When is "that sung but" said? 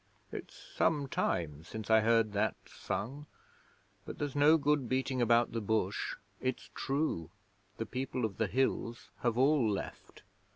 2.33-4.17